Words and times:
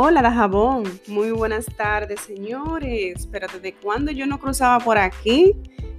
Hola, 0.00 0.22
Dajabón. 0.22 0.84
Muy 1.08 1.32
buenas 1.32 1.66
tardes, 1.76 2.20
señores. 2.20 3.26
Pero 3.32 3.48
¿desde 3.52 3.72
cuándo 3.72 4.12
yo 4.12 4.26
no 4.28 4.38
cruzaba 4.38 4.78
por 4.78 4.96
aquí? 4.96 5.56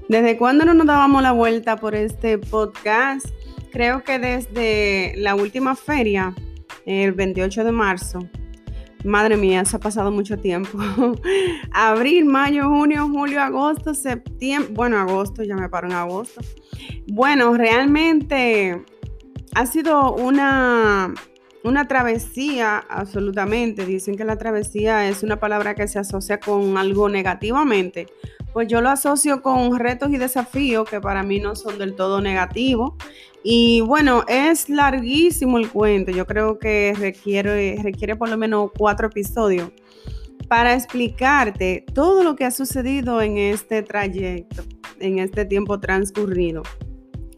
¿Desde 0.07 0.37
cuándo 0.37 0.63
no 0.63 0.73
nos 0.73 0.87
dábamos 0.87 1.21
la 1.21 1.33
vuelta 1.33 1.75
por 1.75 1.95
este 1.95 2.37
podcast? 2.37 3.27
Creo 3.73 4.01
que 4.05 4.17
desde 4.17 5.15
la 5.17 5.35
última 5.35 5.75
feria, 5.75 6.33
el 6.85 7.11
28 7.11 7.65
de 7.65 7.71
marzo. 7.73 8.19
Madre 9.03 9.35
mía, 9.35 9.65
se 9.65 9.75
ha 9.75 9.79
pasado 9.81 10.11
mucho 10.11 10.37
tiempo. 10.37 10.79
Abril, 11.73 12.23
mayo, 12.23 12.69
junio, 12.69 13.09
julio, 13.09 13.41
agosto, 13.41 13.93
septiembre. 13.93 14.71
Bueno, 14.73 14.97
agosto, 14.97 15.43
ya 15.43 15.57
me 15.57 15.67
paro 15.67 15.87
en 15.87 15.93
agosto. 15.95 16.39
Bueno, 17.09 17.53
realmente 17.53 18.81
ha 19.55 19.65
sido 19.65 20.13
una 20.13 21.13
una 21.63 21.87
travesía, 21.87 22.77
absolutamente. 22.77 23.85
Dicen 23.85 24.15
que 24.15 24.23
la 24.23 24.37
travesía 24.37 25.07
es 25.09 25.23
una 25.23 25.39
palabra 25.39 25.75
que 25.75 25.87
se 25.87 25.99
asocia 25.99 26.39
con 26.39 26.77
algo 26.77 27.09
negativamente. 27.09 28.07
Pues 28.53 28.67
yo 28.67 28.81
lo 28.81 28.89
asocio 28.89 29.41
con 29.41 29.77
retos 29.77 30.09
y 30.11 30.17
desafíos 30.17 30.89
que 30.89 31.01
para 31.01 31.23
mí 31.23 31.39
no 31.39 31.55
son 31.55 31.77
del 31.77 31.95
todo 31.95 32.21
negativos. 32.21 32.93
Y 33.43 33.81
bueno, 33.81 34.23
es 34.27 34.69
larguísimo 34.69 35.57
el 35.57 35.69
cuento. 35.69 36.11
Yo 36.11 36.25
creo 36.25 36.59
que 36.59 36.93
requiere, 36.97 37.77
requiere 37.81 38.15
por 38.15 38.29
lo 38.29 38.37
menos 38.37 38.71
cuatro 38.77 39.07
episodios 39.07 39.71
para 40.47 40.73
explicarte 40.73 41.85
todo 41.93 42.23
lo 42.23 42.35
que 42.35 42.43
ha 42.43 42.51
sucedido 42.51 43.21
en 43.21 43.37
este 43.37 43.83
trayecto, 43.83 44.63
en 44.99 45.19
este 45.19 45.45
tiempo 45.45 45.79
transcurrido. 45.79 46.63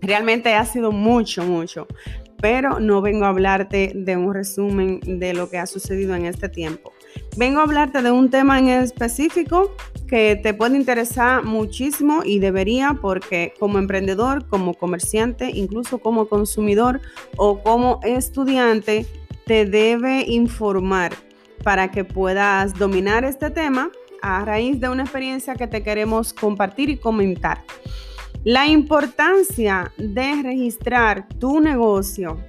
Realmente 0.01 0.55
ha 0.55 0.65
sido 0.65 0.91
mucho, 0.91 1.43
mucho 1.43 1.87
pero 2.41 2.79
no 2.79 3.01
vengo 3.01 3.25
a 3.25 3.29
hablarte 3.29 3.91
de 3.95 4.17
un 4.17 4.33
resumen 4.33 4.99
de 5.05 5.33
lo 5.33 5.49
que 5.49 5.59
ha 5.59 5.67
sucedido 5.67 6.15
en 6.15 6.25
este 6.25 6.49
tiempo. 6.49 6.91
Vengo 7.37 7.59
a 7.59 7.63
hablarte 7.63 8.01
de 8.01 8.11
un 8.11 8.29
tema 8.29 8.59
en 8.59 8.69
específico 8.69 9.75
que 10.07 10.39
te 10.41 10.53
puede 10.53 10.75
interesar 10.75 11.43
muchísimo 11.43 12.21
y 12.25 12.39
debería 12.39 12.97
porque 13.01 13.53
como 13.59 13.77
emprendedor, 13.77 14.47
como 14.47 14.73
comerciante, 14.73 15.51
incluso 15.53 15.99
como 15.99 16.27
consumidor 16.27 16.99
o 17.37 17.61
como 17.61 17.99
estudiante, 18.03 19.05
te 19.45 19.65
debe 19.65 20.25
informar 20.27 21.13
para 21.63 21.91
que 21.91 22.03
puedas 22.03 22.73
dominar 22.73 23.23
este 23.23 23.49
tema 23.51 23.91
a 24.21 24.43
raíz 24.45 24.79
de 24.79 24.89
una 24.89 25.03
experiencia 25.03 25.55
que 25.55 25.67
te 25.67 25.83
queremos 25.83 26.33
compartir 26.33 26.89
y 26.89 26.97
comentar. 26.97 27.63
La 28.43 28.65
importancia 28.65 29.93
de 29.99 30.41
registrar 30.41 31.27
tu 31.37 31.61
negocio, 31.61 32.43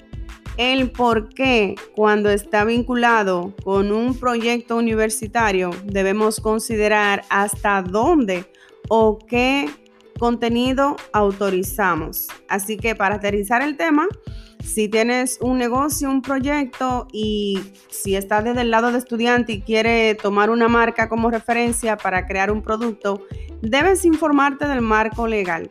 el 0.56 0.90
por 0.90 1.28
qué 1.28 1.74
cuando 1.94 2.30
está 2.30 2.64
vinculado 2.64 3.54
con 3.62 3.92
un 3.92 4.18
proyecto 4.18 4.78
universitario 4.78 5.68
debemos 5.84 6.40
considerar 6.40 7.24
hasta 7.28 7.82
dónde 7.82 8.50
o 8.88 9.18
qué 9.18 9.68
contenido 10.18 10.96
autorizamos. 11.12 12.28
Así 12.48 12.78
que 12.78 12.94
para 12.94 13.16
aterrizar 13.16 13.60
el 13.60 13.76
tema, 13.76 14.08
si 14.64 14.88
tienes 14.88 15.36
un 15.42 15.58
negocio, 15.58 16.08
un 16.08 16.22
proyecto 16.22 17.06
y 17.12 17.60
si 17.90 18.16
estás 18.16 18.44
desde 18.44 18.62
el 18.62 18.70
lado 18.70 18.92
de 18.92 18.98
estudiante 18.98 19.52
y 19.52 19.60
quiere 19.60 20.14
tomar 20.14 20.48
una 20.48 20.68
marca 20.68 21.10
como 21.10 21.30
referencia 21.30 21.98
para 21.98 22.26
crear 22.26 22.50
un 22.50 22.62
producto, 22.62 23.26
debes 23.60 24.06
informarte 24.06 24.66
del 24.66 24.80
marco 24.80 25.26
legal. 25.26 25.70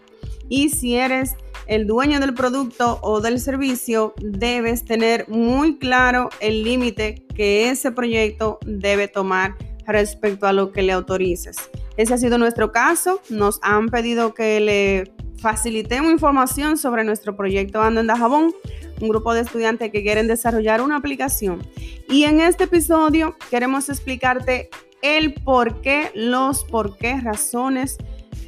Y 0.51 0.67
si 0.67 0.97
eres 0.97 1.37
el 1.65 1.87
dueño 1.87 2.19
del 2.19 2.33
producto 2.33 2.99
o 3.03 3.21
del 3.21 3.39
servicio, 3.39 4.13
debes 4.21 4.83
tener 4.83 5.29
muy 5.29 5.77
claro 5.77 6.29
el 6.41 6.65
límite 6.65 7.25
que 7.33 7.69
ese 7.69 7.93
proyecto 7.93 8.59
debe 8.65 9.07
tomar 9.07 9.55
respecto 9.87 10.47
a 10.47 10.51
lo 10.51 10.73
que 10.73 10.81
le 10.81 10.91
autorices. 10.91 11.55
Ese 11.95 12.15
ha 12.15 12.17
sido 12.17 12.37
nuestro 12.37 12.73
caso. 12.73 13.21
Nos 13.29 13.59
han 13.61 13.87
pedido 13.87 14.33
que 14.33 14.59
le 14.59 15.13
facilitemos 15.37 16.11
información 16.11 16.77
sobre 16.77 17.05
nuestro 17.05 17.37
proyecto 17.37 17.81
Ando 17.81 18.01
en 18.01 18.07
Dajabón, 18.07 18.53
un 18.99 19.07
grupo 19.07 19.33
de 19.33 19.39
estudiantes 19.39 19.89
que 19.89 20.03
quieren 20.03 20.27
desarrollar 20.27 20.81
una 20.81 20.97
aplicación. 20.97 21.65
Y 22.09 22.25
en 22.25 22.41
este 22.41 22.65
episodio 22.65 23.37
queremos 23.49 23.87
explicarte 23.87 24.69
el 25.01 25.33
por 25.33 25.79
qué, 25.79 26.11
los 26.13 26.65
por 26.65 26.97
qué, 26.97 27.21
razones, 27.21 27.95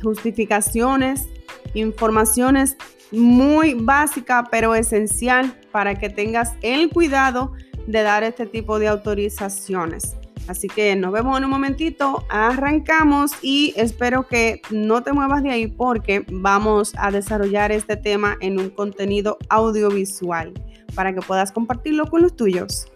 justificaciones 0.01 1.29
informaciones 1.73 2.77
muy 3.11 3.75
básica 3.75 4.47
pero 4.49 4.75
esencial 4.75 5.53
para 5.71 5.95
que 5.95 6.09
tengas 6.09 6.53
el 6.61 6.89
cuidado 6.89 7.53
de 7.87 8.01
dar 8.01 8.23
este 8.23 8.45
tipo 8.45 8.79
de 8.79 8.87
autorizaciones. 8.87 10.15
Así 10.47 10.67
que 10.67 10.95
nos 10.95 11.13
vemos 11.13 11.37
en 11.37 11.45
un 11.45 11.51
momentito, 11.51 12.25
arrancamos 12.29 13.31
y 13.41 13.73
espero 13.77 14.27
que 14.27 14.61
no 14.71 15.01
te 15.01 15.13
muevas 15.13 15.41
de 15.41 15.51
ahí 15.51 15.67
porque 15.67 16.25
vamos 16.29 16.93
a 16.97 17.11
desarrollar 17.11 17.71
este 17.71 17.95
tema 17.95 18.37
en 18.41 18.59
un 18.59 18.69
contenido 18.69 19.37
audiovisual 19.47 20.53
para 20.95 21.13
que 21.13 21.21
puedas 21.21 21.51
compartirlo 21.51 22.07
con 22.07 22.21
los 22.21 22.35
tuyos. 22.35 22.87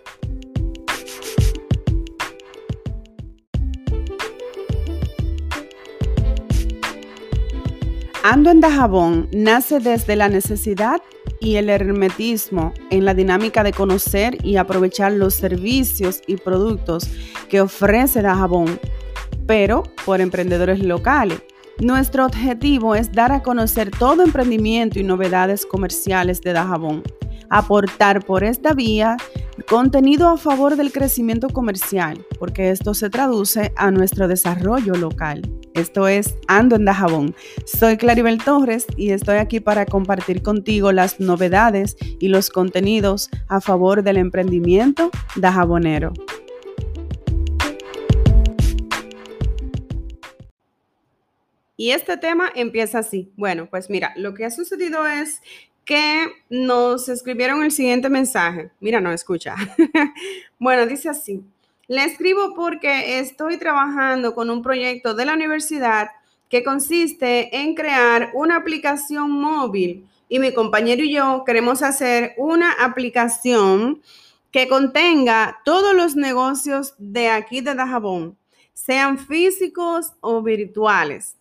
Ando 8.30 8.52
en 8.52 8.60
Dajabón 8.60 9.30
nace 9.32 9.80
desde 9.80 10.18
la 10.18 10.28
necesidad 10.28 11.02
y 11.40 11.56
el 11.56 11.70
hermetismo 11.70 12.74
en 12.90 13.06
la 13.06 13.14
dinámica 13.14 13.64
de 13.64 13.72
conocer 13.72 14.38
y 14.44 14.58
aprovechar 14.58 15.14
los 15.14 15.34
servicios 15.34 16.22
y 16.28 16.36
productos 16.36 17.10
que 17.48 17.62
ofrece 17.62 18.22
Dajabón, 18.22 18.82
pero 19.46 19.84
por 20.06 20.20
emprendedores 20.20 20.84
locales. 20.84 21.42
Nuestro 21.80 22.26
objetivo 22.26 22.96
es 22.96 23.14
dar 23.14 23.32
a 23.32 23.42
conocer 23.42 23.92
todo 23.92 24.24
emprendimiento 24.24 25.00
y 25.00 25.04
novedades 25.04 25.66
comerciales 25.66 26.42
de 26.42 26.52
Dajabón, 26.52 27.04
aportar 27.50 28.26
por 28.26 28.44
esta 28.44 28.74
vía 28.74 29.16
contenido 29.66 30.29
a 30.29 30.38
favor 30.38 30.75
del 30.75 30.91
crecimiento 30.91 31.50
comercial, 31.50 32.25
porque 32.40 32.69
esto 32.69 32.94
se 32.94 33.09
traduce 33.09 33.73
a 33.75 33.91
nuestro 33.91 34.28
desarrollo 34.28 34.94
local. 34.95 35.41
Esto 35.73 36.07
es 36.07 36.35
Ando 36.47 36.75
en 36.75 36.85
Dajabón. 36.85 37.35
Soy 37.66 37.97
Claribel 37.97 38.44
Torres 38.44 38.85
y 38.95 39.12
estoy 39.12 39.38
aquí 39.38 39.59
para 39.59 39.85
compartir 39.85 40.41
contigo 40.41 40.91
las 40.91 41.19
novedades 41.19 41.97
y 42.19 42.29
los 42.29 42.50
contenidos 42.50 43.29
a 43.47 43.62
favor 43.62 44.03
del 44.03 44.18
emprendimiento 44.18 45.12
dajabonero. 45.35 46.13
Y 51.79 51.91
este 51.91 52.18
tema 52.18 52.50
empieza 52.56 53.00
así. 53.00 53.31
Bueno, 53.38 53.68
pues 53.69 53.89
mira, 53.91 54.13
lo 54.18 54.34
que 54.34 54.45
ha 54.45 54.51
sucedido 54.51 55.06
es 55.06 55.41
que 55.88 56.28
nos 56.50 57.08
escribieron 57.08 57.64
el 57.64 57.72
siguiente 57.72 58.09
mensaje. 58.09 58.70
Mira, 58.81 59.00
no 59.00 59.14
escucha. 59.14 59.56
bueno, 60.59 60.86
dice 60.86 61.08
así. 61.08 61.42
Le 61.88 62.03
escribo 62.03 62.53
porque 62.53 63.20
estoy 63.20 63.58
trabajando 63.58 64.36
con 64.36 64.50
un 64.50 64.62
proyecto 64.62 65.14
de 65.14 65.24
la 65.24 65.34
universidad 65.34 66.09
que 66.50 66.62
consiste 66.62 67.58
en 67.58 67.74
crear 67.74 68.31
una 68.34 68.58
aplicación 68.58 69.31
móvil 69.31 70.06
y 70.28 70.40
mi 70.40 70.53
compañero 70.53 71.03
y 71.03 71.14
yo 71.14 71.44
queremos 71.46 71.81
hacer 71.81 72.34
una 72.38 72.74
aplicación 72.74 74.02
que 74.52 74.68
contenga 74.68 75.59
todos 75.64 75.96
los 75.96 76.18
negocios 76.18 76.96
de 76.98 77.30
aquí 77.30 77.62
de 77.62 77.75
Dajabón, 77.75 78.38
sean 78.74 79.18
físicos 79.18 80.12
o 80.19 80.42
virtuales. 80.42 81.38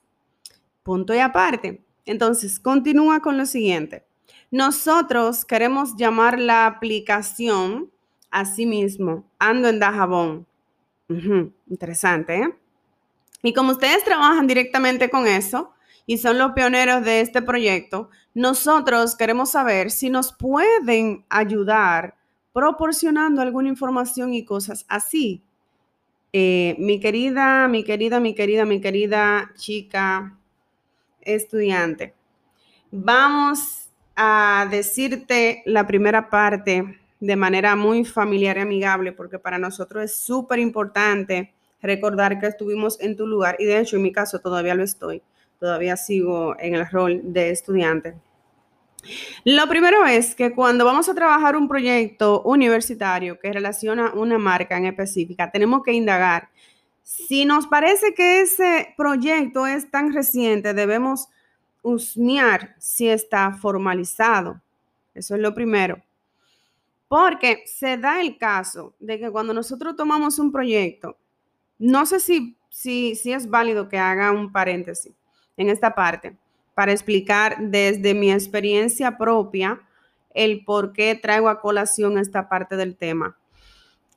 Punto 0.84 1.12
y 1.12 1.18
aparte. 1.18 1.82
Entonces, 2.04 2.60
continúa 2.60 3.18
con 3.18 3.36
lo 3.36 3.44
siguiente. 3.44 4.05
Nosotros 4.56 5.44
queremos 5.44 5.96
llamar 5.96 6.40
la 6.40 6.64
aplicación 6.64 7.90
Asimismo, 8.30 9.30
ando 9.38 9.68
en 9.68 9.78
Dajabón. 9.78 10.46
interesante, 11.68 12.38
¿eh? 12.38 12.56
Y 13.42 13.52
como 13.52 13.72
ustedes 13.72 14.02
trabajan 14.02 14.46
directamente 14.46 15.10
con 15.10 15.26
eso 15.26 15.74
y 16.06 16.16
son 16.16 16.38
los 16.38 16.52
pioneros 16.52 17.04
de 17.04 17.20
este 17.20 17.42
proyecto, 17.42 18.08
nosotros 18.32 19.14
queremos 19.14 19.50
saber 19.50 19.90
si 19.90 20.08
nos 20.08 20.32
pueden 20.32 21.26
ayudar 21.28 22.16
proporcionando 22.54 23.42
alguna 23.42 23.68
información 23.68 24.32
y 24.32 24.42
cosas 24.42 24.86
así. 24.88 25.42
Eh, 26.32 26.76
mi 26.78 26.98
querida, 26.98 27.68
mi 27.68 27.84
querida, 27.84 28.20
mi 28.20 28.34
querida, 28.34 28.64
mi 28.64 28.80
querida 28.80 29.52
chica 29.54 30.38
estudiante, 31.20 32.14
vamos 32.90 33.85
a 34.16 34.66
decirte 34.70 35.62
la 35.66 35.86
primera 35.86 36.30
parte 36.30 36.98
de 37.20 37.36
manera 37.36 37.76
muy 37.76 38.04
familiar 38.04 38.56
y 38.56 38.60
amigable, 38.60 39.12
porque 39.12 39.38
para 39.38 39.58
nosotros 39.58 40.04
es 40.04 40.16
súper 40.16 40.58
importante 40.58 41.52
recordar 41.82 42.38
que 42.38 42.46
estuvimos 42.46 43.00
en 43.00 43.16
tu 43.16 43.26
lugar 43.26 43.56
y 43.58 43.64
de 43.64 43.78
hecho 43.78 43.96
en 43.96 44.02
mi 44.02 44.12
caso 44.12 44.40
todavía 44.40 44.74
lo 44.74 44.82
estoy, 44.82 45.22
todavía 45.60 45.96
sigo 45.96 46.56
en 46.58 46.74
el 46.74 46.86
rol 46.88 47.20
de 47.22 47.50
estudiante. 47.50 48.14
Lo 49.44 49.68
primero 49.68 50.04
es 50.04 50.34
que 50.34 50.52
cuando 50.52 50.84
vamos 50.84 51.08
a 51.08 51.14
trabajar 51.14 51.56
un 51.56 51.68
proyecto 51.68 52.42
universitario 52.42 53.38
que 53.38 53.52
relaciona 53.52 54.12
una 54.14 54.38
marca 54.38 54.76
en 54.76 54.86
específica, 54.86 55.50
tenemos 55.50 55.82
que 55.84 55.92
indagar. 55.92 56.48
Si 57.02 57.44
nos 57.44 57.68
parece 57.68 58.14
que 58.14 58.40
ese 58.40 58.94
proyecto 58.96 59.66
es 59.66 59.90
tan 59.90 60.12
reciente, 60.12 60.74
debemos 60.74 61.28
husmear 61.86 62.74
si 62.78 63.08
está 63.08 63.52
formalizado. 63.52 64.60
Eso 65.14 65.36
es 65.36 65.40
lo 65.40 65.54
primero. 65.54 66.02
Porque 67.06 67.62
se 67.66 67.96
da 67.96 68.20
el 68.20 68.36
caso 68.38 68.92
de 68.98 69.20
que 69.20 69.30
cuando 69.30 69.54
nosotros 69.54 69.94
tomamos 69.94 70.40
un 70.40 70.50
proyecto, 70.50 71.16
no 71.78 72.04
sé 72.04 72.18
si, 72.18 72.56
si, 72.68 73.14
si 73.14 73.32
es 73.32 73.48
válido 73.48 73.88
que 73.88 73.98
haga 73.98 74.32
un 74.32 74.50
paréntesis 74.50 75.14
en 75.56 75.70
esta 75.70 75.94
parte 75.94 76.36
para 76.74 76.90
explicar 76.90 77.56
desde 77.60 78.14
mi 78.14 78.32
experiencia 78.32 79.16
propia 79.16 79.80
el 80.34 80.64
por 80.64 80.92
qué 80.92 81.14
traigo 81.14 81.48
a 81.48 81.60
colación 81.60 82.18
esta 82.18 82.48
parte 82.48 82.76
del 82.76 82.96
tema. 82.96 83.36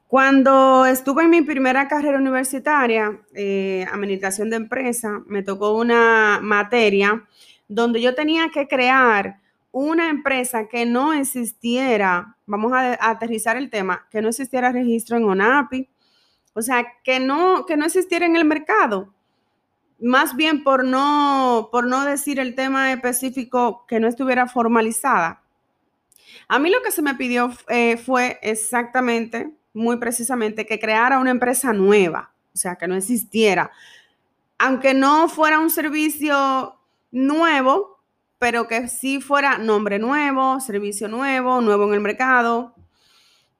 Cuando 0.08 0.88
estuve 0.88 1.22
en 1.22 1.30
mi 1.30 1.44
primera 1.44 1.88
carrera 1.88 2.18
universitaria, 2.18 3.22
eh, 3.36 3.86
administración 3.94 4.50
de 4.50 4.56
empresa, 4.56 5.22
me 5.28 5.44
tocó 5.44 5.78
una 5.78 6.40
materia 6.42 7.28
donde 7.70 8.02
yo 8.02 8.14
tenía 8.14 8.50
que 8.50 8.68
crear 8.68 9.40
una 9.72 10.10
empresa 10.10 10.68
que 10.68 10.86
no 10.86 11.14
existiera, 11.14 12.36
vamos 12.46 12.74
a, 12.74 12.98
aterrizar 13.10 13.56
el 13.56 13.70
tema, 13.70 14.06
que 14.12 14.22
no 14.22 14.28
existiera 14.28 14.74
registro 14.74 15.16
en 15.16 15.24
ONAPI, 15.24 15.88
o 16.54 16.62
sea, 16.62 16.86
que 17.06 17.22
no, 17.22 17.66
que 17.66 17.78
no 17.78 17.86
existiera 17.86 18.26
en 18.26 18.36
el 18.36 18.44
mercado 18.44 19.14
más 20.02 20.36
bien 20.36 20.64
por 20.64 20.86
no, 20.86 21.70
por 21.72 21.86
no 21.88 22.06
decir 22.06 22.40
el 22.40 22.56
tema 22.56 22.92
específico 22.92 23.86
que 23.88 24.00
no 24.00 24.08
estuviera 24.08 24.48
formalizada. 24.48 25.44
A 26.48 26.60
mí 26.60 26.70
lo 26.70 26.82
que 26.82 26.92
se 26.92 27.02
me 27.02 27.16
pidió 27.16 27.52
eh, 27.68 27.98
fue 27.98 28.40
exactamente, 28.42 29.54
muy 29.74 29.98
precisamente, 29.98 30.66
que 30.66 30.80
creara 30.80 31.20
una 31.20 31.32
empresa 31.32 31.74
nueva, 31.74 32.34
o 32.54 32.58
sea, 32.58 32.76
que 32.76 32.88
no 32.88 32.96
existiera. 32.96 33.72
Aunque 34.58 34.94
no 34.94 35.28
fuera 35.30 35.60
un 35.60 35.70
servicio 35.70 36.79
nuevo, 37.12 38.00
pero 38.38 38.68
que 38.68 38.88
sí 38.88 39.22
fuera 39.22 39.58
nombre 39.58 40.00
nuevo, 40.00 40.60
servicio 40.60 41.08
nuevo, 41.08 41.62
nuevo 41.62 41.88
en 41.88 41.94
el 41.94 42.02
mercado. 42.02 42.76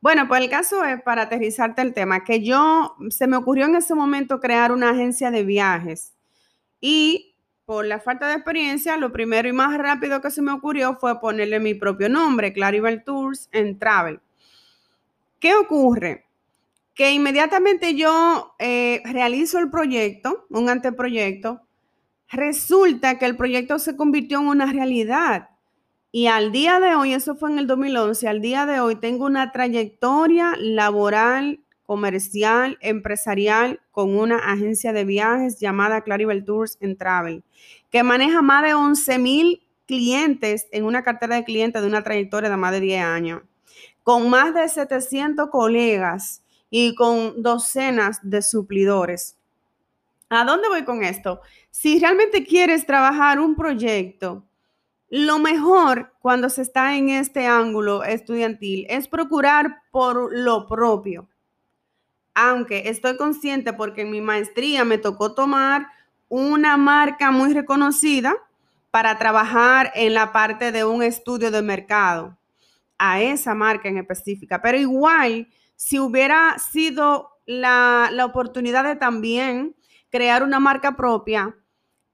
Bueno, 0.02 0.28
pues 0.28 0.42
el 0.42 0.50
caso 0.50 0.84
es, 0.86 1.02
para 1.02 1.24
aterrizarte 1.24 1.82
el 1.82 1.94
tema, 1.94 2.24
que 2.24 2.42
yo, 2.42 2.96
se 3.10 3.28
me 3.28 3.36
ocurrió 3.36 3.66
en 3.66 3.76
ese 3.76 3.96
momento 3.96 4.40
crear 4.40 4.72
una 4.72 4.92
agencia 4.92 5.30
de 5.32 5.44
viajes 5.44 6.14
y 6.80 7.36
por 7.66 7.86
la 7.86 8.00
falta 8.00 8.28
de 8.28 8.34
experiencia, 8.34 8.98
lo 8.98 9.12
primero 9.12 9.48
y 9.48 9.54
más 9.54 9.78
rápido 9.78 10.22
que 10.22 10.32
se 10.32 10.42
me 10.42 10.52
ocurrió 10.52 10.96
fue 10.96 11.20
ponerle 11.20 11.60
mi 11.60 11.76
propio 11.76 12.10
nombre, 12.10 12.52
Claribel 12.52 13.04
Tours 13.04 13.48
en 13.52 13.78
Travel. 13.78 14.20
¿Qué 15.40 15.54
ocurre? 15.54 16.26
Que 16.96 17.12
inmediatamente 17.12 17.94
yo 17.94 18.56
eh, 18.58 19.04
realizo 19.06 19.60
el 19.60 19.70
proyecto, 19.70 20.48
un 20.50 20.68
anteproyecto, 20.68 21.62
resulta 22.32 23.18
que 23.18 23.26
el 23.26 23.36
proyecto 23.36 23.80
se 23.80 23.96
convirtió 23.96 24.40
en 24.40 24.48
una 24.48 24.66
realidad. 24.72 25.50
Y 26.12 26.28
al 26.28 26.52
día 26.52 26.80
de 26.80 26.96
hoy, 26.96 27.14
eso 27.14 27.36
fue 27.36 27.52
en 27.52 27.60
el 27.60 27.68
2011, 27.68 28.28
al 28.28 28.42
día 28.42 28.66
de 28.66 28.80
hoy 28.80 28.96
tengo 28.96 29.26
una 29.26 29.52
trayectoria 29.52 30.56
laboral 30.58 31.60
comercial, 31.90 32.78
empresarial 32.82 33.80
con 33.92 34.16
una 34.16 34.38
agencia 34.38 34.94
de 34.94 35.06
viajes 35.06 35.60
llamada 35.60 36.02
Claribel 36.02 36.46
Tours 36.46 36.78
and 36.84 36.98
Travel, 36.98 37.44
que 37.90 38.04
maneja 38.04 38.44
más 38.44 38.64
de 38.64 38.76
11 38.76 39.18
mil 39.18 39.68
clientes 39.88 40.68
en 40.72 40.84
una 40.84 41.04
cartera 41.04 41.38
de 41.38 41.44
clientes 41.44 41.82
de 41.82 41.88
una 41.88 42.04
trayectoria 42.04 42.48
de 42.48 42.58
más 42.58 42.74
de 42.74 42.80
10 42.80 43.04
años, 43.04 43.42
con 44.04 44.30
más 44.30 44.54
de 44.54 44.70
700 44.70 45.50
colegas 45.50 46.44
y 46.70 46.94
con 46.94 47.42
docenas 47.42 48.20
de 48.22 48.44
suplidores. 48.44 49.39
¿A 50.30 50.46
dónde 50.46 50.70
voy 50.70 50.84
con 50.84 51.04
esto? 51.04 51.42
Si 51.72 52.00
realmente 52.00 52.46
quieres 52.46 52.86
trabajar 52.86 53.40
un 53.40 53.56
proyecto, 53.56 54.46
lo 55.10 55.40
mejor 55.40 56.14
cuando 56.20 56.50
se 56.50 56.62
está 56.62 56.96
en 56.96 57.10
este 57.10 57.48
ángulo 57.48 58.04
estudiantil 58.04 58.86
es 58.90 59.08
procurar 59.08 59.82
por 59.92 60.32
lo 60.32 60.68
propio 60.68 61.28
aunque 62.42 62.84
estoy 62.88 63.18
consciente 63.18 63.74
porque 63.74 64.02
en 64.02 64.12
mi 64.12 64.22
maestría 64.22 64.86
me 64.86 64.98
tocó 64.98 65.34
tomar 65.34 65.88
una 66.30 66.78
marca 66.78 67.32
muy 67.32 67.54
reconocida 67.54 68.34
para 68.92 69.18
trabajar 69.18 69.92
en 69.94 70.14
la 70.14 70.32
parte 70.32 70.72
de 70.72 70.86
un 70.86 71.04
estudio 71.04 71.52
de 71.52 71.62
mercado, 71.62 72.38
a 72.98 73.20
esa 73.22 73.54
marca 73.54 73.90
en 73.90 73.98
específica. 73.98 74.62
Pero 74.62 74.78
igual, 74.78 75.50
si 75.76 76.00
hubiera 76.00 76.58
sido 76.60 77.30
la, 77.46 78.10
la 78.14 78.26
oportunidad 78.26 78.86
de 78.86 78.96
también 78.96 79.76
crear 80.10 80.44
una 80.44 80.60
marca 80.60 80.96
propia, 80.96 81.56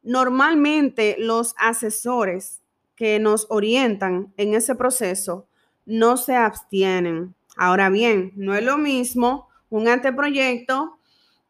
normalmente 0.04 1.16
los 1.20 1.54
asesores 1.58 2.62
que 2.96 3.20
nos 3.20 3.48
orientan 3.50 4.34
en 4.38 4.54
ese 4.54 4.76
proceso 4.76 5.48
no 5.86 6.18
se 6.18 6.36
abstienen. 6.36 7.36
Ahora 7.58 7.90
bien, 7.90 8.32
no 8.36 8.56
es 8.56 8.64
lo 8.64 8.78
mismo 8.78 9.50
un 9.70 9.88
anteproyecto 9.88 11.00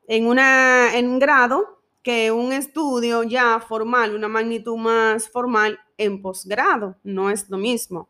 en, 0.07 0.27
una, 0.27 0.97
en 0.97 1.09
un 1.09 1.19
grado 1.19 1.81
que 2.01 2.31
un 2.31 2.53
estudio 2.53 3.23
ya 3.23 3.59
formal, 3.59 4.15
una 4.15 4.27
magnitud 4.27 4.77
más 4.77 5.29
formal 5.29 5.79
en 5.97 6.21
posgrado. 6.21 6.97
No 7.03 7.29
es 7.29 7.49
lo 7.49 7.57
mismo. 7.57 8.09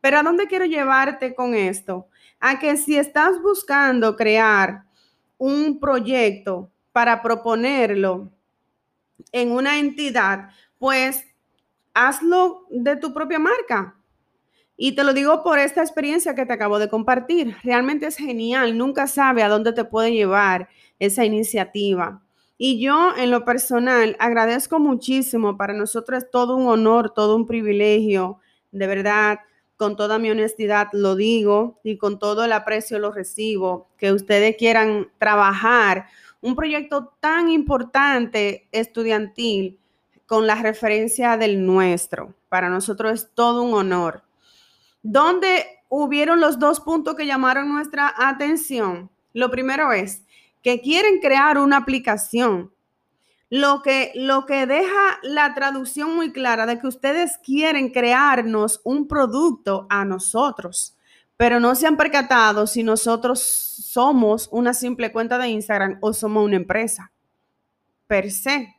Pero 0.00 0.18
¿a 0.18 0.22
dónde 0.22 0.46
quiero 0.46 0.64
llevarte 0.64 1.34
con 1.34 1.54
esto? 1.54 2.06
A 2.40 2.58
que 2.58 2.76
si 2.76 2.96
estás 2.96 3.40
buscando 3.40 4.16
crear 4.16 4.84
un 5.38 5.80
proyecto 5.80 6.71
para 6.92 7.22
proponerlo 7.22 8.30
en 9.32 9.52
una 9.52 9.78
entidad, 9.78 10.50
pues 10.78 11.24
hazlo 11.94 12.66
de 12.70 12.96
tu 12.96 13.12
propia 13.12 13.38
marca. 13.38 13.96
Y 14.76 14.94
te 14.94 15.04
lo 15.04 15.12
digo 15.12 15.42
por 15.42 15.58
esta 15.58 15.82
experiencia 15.82 16.34
que 16.34 16.46
te 16.46 16.52
acabo 16.52 16.78
de 16.78 16.88
compartir. 16.88 17.56
Realmente 17.62 18.06
es 18.06 18.16
genial. 18.16 18.76
Nunca 18.76 19.06
sabe 19.06 19.42
a 19.42 19.48
dónde 19.48 19.72
te 19.72 19.84
puede 19.84 20.12
llevar 20.12 20.68
esa 20.98 21.24
iniciativa. 21.24 22.22
Y 22.58 22.80
yo 22.80 23.12
en 23.16 23.30
lo 23.30 23.44
personal 23.44 24.16
agradezco 24.18 24.80
muchísimo. 24.80 25.56
Para 25.56 25.74
nosotros 25.74 26.24
es 26.24 26.30
todo 26.30 26.56
un 26.56 26.66
honor, 26.66 27.12
todo 27.14 27.36
un 27.36 27.46
privilegio. 27.46 28.38
De 28.70 28.86
verdad, 28.86 29.40
con 29.76 29.96
toda 29.96 30.18
mi 30.18 30.30
honestidad 30.30 30.88
lo 30.92 31.16
digo 31.16 31.80
y 31.84 31.96
con 31.96 32.18
todo 32.18 32.44
el 32.44 32.52
aprecio 32.52 32.98
lo 32.98 33.12
recibo. 33.12 33.88
Que 33.98 34.12
ustedes 34.12 34.56
quieran 34.56 35.10
trabajar 35.18 36.06
un 36.42 36.54
proyecto 36.54 37.14
tan 37.20 37.48
importante 37.48 38.68
estudiantil 38.72 39.78
con 40.26 40.46
la 40.46 40.56
referencia 40.56 41.38
del 41.38 41.64
nuestro. 41.64 42.34
Para 42.50 42.68
nosotros 42.68 43.12
es 43.12 43.34
todo 43.34 43.62
un 43.62 43.72
honor 43.72 44.22
donde 45.02 45.66
hubieron 45.88 46.40
los 46.40 46.58
dos 46.58 46.80
puntos 46.80 47.14
que 47.16 47.26
llamaron 47.26 47.68
nuestra 47.68 48.14
atención. 48.16 49.10
Lo 49.32 49.50
primero 49.50 49.92
es 49.92 50.24
que 50.62 50.80
quieren 50.80 51.20
crear 51.20 51.58
una 51.58 51.78
aplicación. 51.78 52.72
Lo 53.50 53.82
que, 53.82 54.12
lo 54.14 54.46
que 54.46 54.66
deja 54.66 55.18
la 55.22 55.52
traducción 55.54 56.14
muy 56.14 56.32
clara 56.32 56.64
de 56.64 56.78
que 56.78 56.86
ustedes 56.86 57.36
quieren 57.44 57.90
crearnos 57.90 58.80
un 58.82 59.06
producto 59.06 59.86
a 59.90 60.06
nosotros, 60.06 60.96
pero 61.42 61.58
no 61.58 61.74
se 61.74 61.88
han 61.88 61.96
percatado 61.96 62.68
si 62.68 62.84
nosotros 62.84 63.40
somos 63.40 64.48
una 64.52 64.72
simple 64.72 65.10
cuenta 65.10 65.38
de 65.38 65.48
Instagram 65.48 65.98
o 66.00 66.12
somos 66.12 66.44
una 66.44 66.54
empresa 66.54 67.10
per 68.06 68.30
se. 68.30 68.76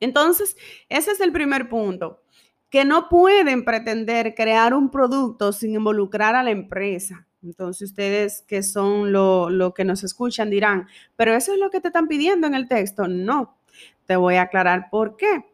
Entonces, 0.00 0.56
ese 0.88 1.12
es 1.12 1.20
el 1.20 1.30
primer 1.30 1.68
punto 1.68 2.20
que 2.68 2.84
no 2.84 3.08
pueden 3.08 3.64
pretender 3.64 4.34
crear 4.34 4.74
un 4.74 4.90
producto 4.90 5.52
sin 5.52 5.74
involucrar 5.74 6.34
a 6.34 6.42
la 6.42 6.50
empresa. 6.50 7.28
Entonces 7.44 7.90
ustedes 7.90 8.42
que 8.42 8.64
son 8.64 9.12
lo, 9.12 9.48
lo, 9.48 9.72
que 9.72 9.84
nos 9.84 10.02
escuchan 10.02 10.50
dirán, 10.50 10.88
pero 11.14 11.32
eso 11.32 11.52
es 11.52 11.60
lo 11.60 11.70
que 11.70 11.80
te 11.80 11.90
están 11.90 12.08
pidiendo 12.08 12.48
en 12.48 12.54
el 12.54 12.66
texto. 12.66 13.06
No, 13.06 13.56
te 14.06 14.16
voy 14.16 14.34
a 14.34 14.42
aclarar 14.42 14.88
por 14.90 15.16
qué. 15.16 15.44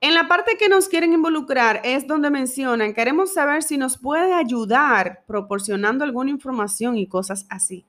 En 0.00 0.14
la 0.14 0.28
parte 0.28 0.56
que 0.58 0.68
nos 0.68 0.88
quieren 0.88 1.12
involucrar 1.12 1.80
es 1.84 2.06
donde 2.06 2.30
mencionan, 2.30 2.92
queremos 2.92 3.32
saber 3.32 3.62
si 3.62 3.78
nos 3.78 3.96
puede 3.98 4.32
ayudar 4.32 5.22
proporcionando 5.26 6.04
alguna 6.04 6.30
información 6.30 6.98
y 6.98 7.06
cosas 7.06 7.46
así. 7.48 7.84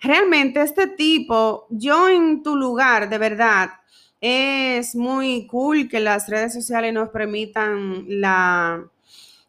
Realmente 0.00 0.60
este 0.62 0.86
tipo, 0.86 1.66
yo 1.70 2.08
en 2.08 2.42
tu 2.42 2.54
lugar, 2.54 3.08
de 3.08 3.18
verdad, 3.18 3.70
es 4.20 4.94
muy 4.94 5.46
cool 5.46 5.88
que 5.88 6.00
las 6.00 6.28
redes 6.28 6.52
sociales 6.52 6.92
nos 6.92 7.08
permitan 7.10 8.04
la, 8.08 8.84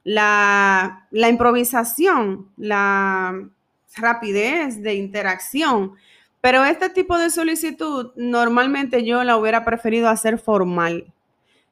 la, 0.03 1.29
improvisación, 1.29 2.49
la 2.57 3.47
rapidez 3.95 4.81
de 4.81 4.95
interacción. 4.95 5.93
Pero 6.41 6.63
este 6.63 6.89
tipo 6.89 7.17
de 7.17 7.29
solicitud 7.29 8.11
normalmente 8.15 9.03
yo 9.03 9.23
la 9.23 9.37
hubiera 9.37 9.65
preferido 9.65 10.07
hacer 10.07 10.39
formal. 10.39 11.11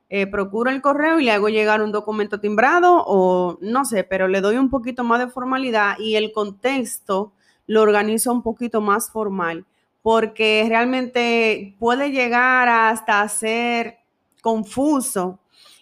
Eh, 0.09 0.25
procuro 0.25 0.69
el 0.69 0.81
correo 0.81 1.19
y 1.19 1.25
le 1.25 1.31
hago 1.31 1.49
llegar 1.49 1.81
un 1.81 1.91
documento 1.91 2.39
timbrado 2.39 3.03
o 3.05 3.57
no 3.61 3.83
sé, 3.83 4.03
pero 4.05 4.27
le 4.27 4.39
doy 4.39 4.57
un 4.57 4.69
poquito 4.69 5.03
más 5.03 5.19
de 5.19 5.27
formalidad 5.27 5.99
y 5.99 6.15
el 6.15 6.31
contexto 6.31 7.33
lo 7.65 7.81
organizo 7.81 8.31
un 8.31 8.41
poquito 8.41 8.79
más 8.79 9.11
formal, 9.11 9.65
porque 10.01 10.65
realmente 10.69 11.75
puede 11.79 12.11
llegar 12.11 12.69
hasta 12.69 13.27
ser 13.27 13.97
confuso 14.41 15.39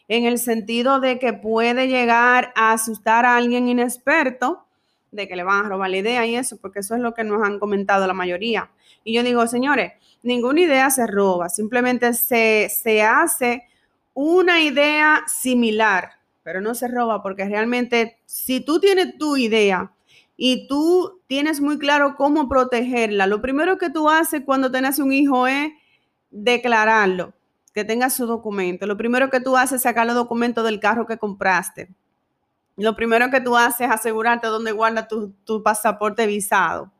en 0.08 0.26
el 0.26 0.40
sentido 0.40 1.00
de 1.00 1.20
que 1.20 1.34
puede 1.34 1.88
llegar 1.88 2.52
a 2.56 2.72
asustar 2.72 3.26
a 3.26 3.38
alguien 3.38 3.68
inexperto 3.68 4.66
de 5.12 5.28
que 5.28 5.36
le 5.36 5.44
van 5.44 5.66
a 5.66 5.70
robar 5.70 5.90
la 5.92 5.98
idea 5.98 6.26
y 6.26 6.36
eso, 6.36 6.58
porque 6.58 6.80
eso 6.80 6.96
es 6.96 7.02
lo 7.02 7.14
que 7.14 7.24
nos 7.24 7.44
han 7.44 7.60
comentado 7.60 8.06
la 8.08 8.14
mayoría. 8.14 8.70
Y 9.04 9.14
yo 9.14 9.22
digo, 9.22 9.46
señores, 9.48 9.94
ninguna 10.24 10.62
idea 10.62 10.90
se 10.90 11.06
roba, 11.06 11.50
simplemente 11.50 12.14
se, 12.14 12.70
se 12.70 13.04
hace 13.04 13.64
una 14.16 14.62
idea 14.62 15.24
similar, 15.28 16.14
pero 16.42 16.62
no 16.62 16.74
se 16.74 16.88
roba 16.88 17.22
porque 17.22 17.46
realmente 17.46 18.18
si 18.26 18.62
tú 18.62 18.80
tienes 18.80 19.18
tu 19.18 19.38
idea 19.38 19.92
y 20.38 20.68
tú 20.68 21.22
tienes 21.28 21.62
muy 21.62 21.78
claro 21.78 22.16
cómo 22.16 22.50
protegerla, 22.50 23.28
lo 23.28 23.42
primero 23.42 23.78
que 23.78 23.90
tú 23.90 24.10
haces 24.10 24.42
cuando 24.46 24.72
tienes 24.72 25.00
un 25.00 25.12
hijo 25.12 25.46
es 25.48 25.72
declararlo, 26.32 27.34
que 27.74 27.84
tenga 27.84 28.10
su 28.10 28.26
documento. 28.26 28.88
Lo 28.88 28.96
primero 28.98 29.30
que 29.30 29.42
tú 29.42 29.58
haces 29.58 29.78
es 29.78 29.82
sacar 29.84 30.08
los 30.08 30.16
documentos 30.16 30.64
del 30.64 30.80
carro 30.80 31.06
que 31.06 31.18
compraste. 31.18 31.90
Lo 32.78 32.96
primero 32.96 33.30
que 33.30 33.42
tú 33.42 33.58
haces 33.58 33.88
es 33.88 33.94
asegurarte 33.94 34.48
dónde 34.48 34.72
guarda 34.72 35.08
tu 35.08 35.62
pasaporte 35.62 36.26
visado. 36.26 36.92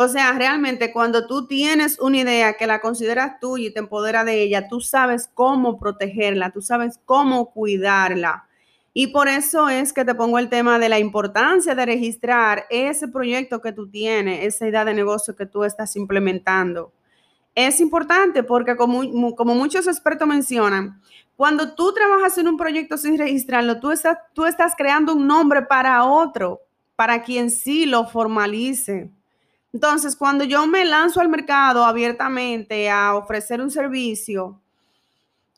O 0.00 0.06
sea, 0.06 0.30
realmente 0.30 0.92
cuando 0.92 1.26
tú 1.26 1.48
tienes 1.48 1.98
una 1.98 2.18
idea 2.18 2.52
que 2.52 2.68
la 2.68 2.80
consideras 2.80 3.40
tuya 3.40 3.66
y 3.66 3.72
te 3.72 3.80
empodera 3.80 4.22
de 4.22 4.42
ella, 4.42 4.68
tú 4.68 4.80
sabes 4.80 5.28
cómo 5.34 5.76
protegerla, 5.76 6.52
tú 6.52 6.62
sabes 6.62 7.00
cómo 7.04 7.50
cuidarla. 7.50 8.46
Y 8.92 9.08
por 9.08 9.26
eso 9.26 9.68
es 9.68 9.92
que 9.92 10.04
te 10.04 10.14
pongo 10.14 10.38
el 10.38 10.50
tema 10.50 10.78
de 10.78 10.88
la 10.88 11.00
importancia 11.00 11.74
de 11.74 11.84
registrar 11.84 12.64
ese 12.70 13.08
proyecto 13.08 13.60
que 13.60 13.72
tú 13.72 13.90
tienes, 13.90 14.44
esa 14.44 14.68
idea 14.68 14.84
de 14.84 14.94
negocio 14.94 15.34
que 15.34 15.46
tú 15.46 15.64
estás 15.64 15.96
implementando. 15.96 16.92
Es 17.56 17.80
importante 17.80 18.44
porque 18.44 18.76
como, 18.76 19.02
muchos 19.46 19.88
expertos 19.88 20.28
mencionan, 20.28 21.02
cuando 21.34 21.74
tú 21.74 21.92
trabajas 21.92 22.38
en 22.38 22.46
un 22.46 22.56
proyecto 22.56 22.98
sin 22.98 23.18
registrarlo, 23.18 23.80
tú 23.80 23.90
estás 23.90 24.74
creando 24.76 25.14
un 25.14 25.26
nombre 25.26 25.62
para 25.62 26.04
otro, 26.04 26.60
para 26.94 27.24
quien 27.24 27.50
sí 27.50 27.84
lo 27.84 28.06
formalice. 28.06 29.10
Entonces, 29.72 30.16
cuando 30.16 30.44
yo 30.44 30.66
me 30.66 30.84
lanzo 30.84 31.20
al 31.20 31.28
mercado 31.28 31.84
abiertamente 31.84 32.88
a 32.88 33.14
ofrecer 33.14 33.60
un 33.60 33.70
servicio, 33.70 34.60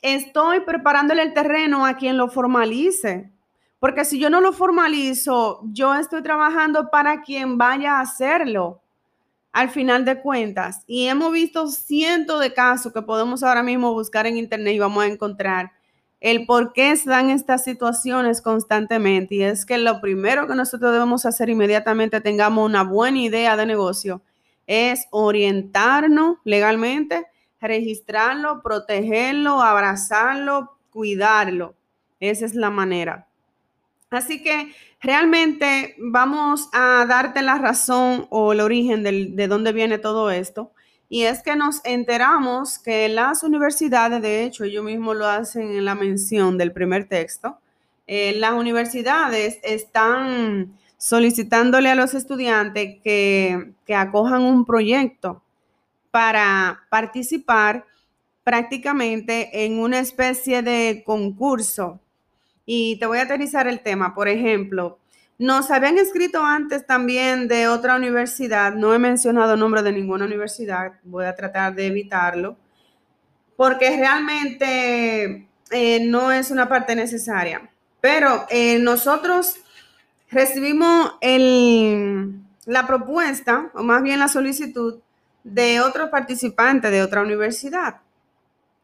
estoy 0.02 0.60
preparándole 0.60 1.22
el 1.22 1.34
terreno 1.34 1.86
a 1.86 1.94
quien 1.94 2.16
lo 2.16 2.28
formalice. 2.28 3.30
Porque 3.78 4.04
si 4.04 4.18
yo 4.18 4.28
no 4.28 4.40
lo 4.40 4.52
formalizo, 4.52 5.60
yo 5.72 5.94
estoy 5.94 6.22
trabajando 6.22 6.90
para 6.90 7.22
quien 7.22 7.56
vaya 7.56 7.94
a 7.94 8.00
hacerlo 8.02 8.82
al 9.52 9.70
final 9.70 10.04
de 10.04 10.20
cuentas. 10.20 10.84
Y 10.86 11.06
hemos 11.06 11.32
visto 11.32 11.66
cientos 11.68 12.40
de 12.40 12.52
casos 12.52 12.92
que 12.92 13.02
podemos 13.02 13.42
ahora 13.42 13.62
mismo 13.62 13.92
buscar 13.92 14.26
en 14.26 14.36
internet 14.36 14.74
y 14.74 14.78
vamos 14.78 15.02
a 15.02 15.06
encontrar 15.06 15.72
el 16.20 16.44
por 16.44 16.72
qué 16.72 16.94
se 16.96 17.08
dan 17.08 17.30
estas 17.30 17.64
situaciones 17.64 18.42
constantemente. 18.42 19.36
Y 19.36 19.42
es 19.42 19.64
que 19.64 19.78
lo 19.78 20.00
primero 20.00 20.46
que 20.46 20.54
nosotros 20.54 20.92
debemos 20.92 21.24
hacer 21.24 21.48
inmediatamente 21.48 22.20
tengamos 22.20 22.68
una 22.68 22.84
buena 22.84 23.18
idea 23.18 23.56
de 23.56 23.66
negocio 23.66 24.22
es 24.66 25.06
orientarnos 25.10 26.36
legalmente, 26.44 27.26
registrarlo, 27.60 28.62
protegerlo, 28.62 29.62
abrazarlo, 29.62 30.76
cuidarlo. 30.90 31.74
Esa 32.20 32.46
es 32.46 32.54
la 32.54 32.70
manera. 32.70 33.26
Así 34.10 34.42
que 34.42 34.72
realmente 35.00 35.96
vamos 35.98 36.68
a 36.72 37.04
darte 37.08 37.42
la 37.42 37.58
razón 37.58 38.26
o 38.30 38.52
el 38.52 38.60
origen 38.60 39.02
de 39.02 39.48
dónde 39.48 39.72
viene 39.72 39.98
todo 39.98 40.30
esto. 40.30 40.72
Y 41.12 41.24
es 41.24 41.42
que 41.42 41.56
nos 41.56 41.84
enteramos 41.84 42.78
que 42.78 43.08
las 43.08 43.42
universidades, 43.42 44.22
de 44.22 44.44
hecho, 44.44 44.62
ellos 44.62 44.84
mismos 44.84 45.16
lo 45.16 45.26
hacen 45.26 45.72
en 45.72 45.84
la 45.84 45.96
mención 45.96 46.56
del 46.56 46.72
primer 46.72 47.08
texto, 47.08 47.58
eh, 48.06 48.34
las 48.36 48.52
universidades 48.52 49.58
están 49.64 50.78
solicitándole 50.98 51.90
a 51.90 51.96
los 51.96 52.14
estudiantes 52.14 53.00
que, 53.02 53.72
que 53.84 53.94
acojan 53.96 54.42
un 54.42 54.64
proyecto 54.64 55.42
para 56.12 56.86
participar 56.90 57.86
prácticamente 58.44 59.64
en 59.64 59.80
una 59.80 59.98
especie 59.98 60.62
de 60.62 61.02
concurso. 61.04 61.98
Y 62.64 63.00
te 63.00 63.06
voy 63.06 63.18
a 63.18 63.22
aterrizar 63.22 63.66
el 63.66 63.80
tema. 63.80 64.14
Por 64.14 64.28
ejemplo, 64.28 64.99
nos 65.40 65.70
habían 65.70 65.96
escrito 65.96 66.44
antes 66.44 66.86
también 66.86 67.48
de 67.48 67.66
otra 67.66 67.96
universidad, 67.96 68.74
no 68.74 68.92
he 68.92 68.98
mencionado 68.98 69.56
nombre 69.56 69.82
de 69.82 69.90
ninguna 69.90 70.26
universidad, 70.26 70.92
voy 71.02 71.24
a 71.24 71.34
tratar 71.34 71.74
de 71.74 71.86
evitarlo, 71.86 72.58
porque 73.56 73.96
realmente 73.96 75.48
eh, 75.70 76.06
no 76.06 76.30
es 76.30 76.50
una 76.50 76.68
parte 76.68 76.94
necesaria. 76.94 77.70
Pero 78.02 78.44
eh, 78.50 78.80
nosotros 78.80 79.56
recibimos 80.30 81.12
la 82.66 82.86
propuesta, 82.86 83.70
o 83.72 83.82
más 83.82 84.02
bien 84.02 84.18
la 84.18 84.28
solicitud, 84.28 84.98
de 85.42 85.80
otros 85.80 86.10
participantes 86.10 86.90
de 86.90 87.02
otra 87.02 87.22
universidad. 87.22 88.02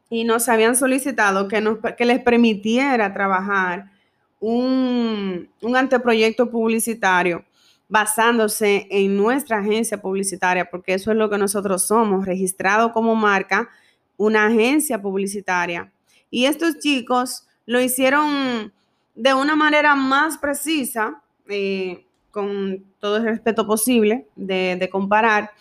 Y 0.08 0.24
nos 0.24 0.48
habían 0.48 0.74
solicitado 0.74 1.48
que, 1.48 1.60
nos, 1.60 1.80
que 1.98 2.06
les 2.06 2.20
permitiera 2.20 3.12
trabajar 3.12 3.90
un, 4.40 5.48
anteproyecto 5.74 6.50
publicitario 6.50 7.44
basándose 7.88 8.86
en 8.90 9.16
nuestra 9.16 9.58
agencia 9.58 10.00
publicitaria, 10.00 10.68
porque 10.68 10.94
eso 10.94 11.12
es 11.12 11.16
lo 11.16 11.30
que 11.30 11.38
nosotros 11.38 11.86
somos, 11.86 12.26
registrado 12.26 12.92
como 12.92 13.14
marca, 13.14 13.68
una 14.16 14.46
agencia 14.46 15.00
publicitaria. 15.00 15.92
Y 16.30 16.46
estos 16.46 16.78
chicos 16.78 17.46
lo 17.64 17.80
hicieron 17.80 18.72
de 19.14 19.34
una 19.34 19.54
manera 19.54 19.94
más 19.94 20.36
precisa, 20.38 21.22
eh, 21.48 22.04
con 22.32 22.84
todo 22.98 23.18
el 23.18 23.24
respeto 23.24 23.66
posible 23.66 24.26
de 24.34 24.88
comparar, 24.90 25.52